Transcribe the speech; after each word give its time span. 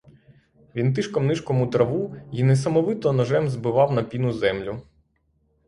Він 0.75 0.93
тишком-нишком 0.93 1.61
у 1.61 1.67
траву 1.67 2.15
й 2.31 2.43
несамовито 2.43 3.13
ножем 3.13 3.49
збивав 3.49 3.91
на 3.91 4.03
піну 4.03 4.31
землю. 4.31 4.81